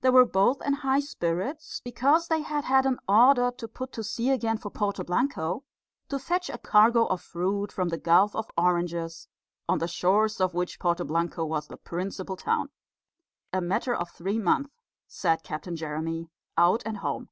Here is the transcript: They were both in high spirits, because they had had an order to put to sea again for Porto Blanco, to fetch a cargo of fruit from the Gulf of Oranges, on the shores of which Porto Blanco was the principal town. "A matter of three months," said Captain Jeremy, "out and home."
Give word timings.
They 0.00 0.08
were 0.08 0.24
both 0.24 0.62
in 0.62 0.72
high 0.72 1.00
spirits, 1.00 1.82
because 1.84 2.28
they 2.28 2.40
had 2.40 2.64
had 2.64 2.86
an 2.86 2.98
order 3.06 3.50
to 3.58 3.68
put 3.68 3.92
to 3.92 4.02
sea 4.02 4.30
again 4.30 4.56
for 4.56 4.70
Porto 4.70 5.04
Blanco, 5.04 5.62
to 6.08 6.18
fetch 6.18 6.48
a 6.48 6.56
cargo 6.56 7.04
of 7.04 7.20
fruit 7.20 7.70
from 7.70 7.90
the 7.90 7.98
Gulf 7.98 8.34
of 8.34 8.50
Oranges, 8.56 9.28
on 9.68 9.76
the 9.76 9.86
shores 9.86 10.40
of 10.40 10.54
which 10.54 10.80
Porto 10.80 11.04
Blanco 11.04 11.44
was 11.44 11.68
the 11.68 11.76
principal 11.76 12.34
town. 12.36 12.70
"A 13.52 13.60
matter 13.60 13.94
of 13.94 14.08
three 14.08 14.38
months," 14.38 14.70
said 15.06 15.42
Captain 15.44 15.76
Jeremy, 15.76 16.30
"out 16.56 16.82
and 16.86 16.96
home." 16.96 17.28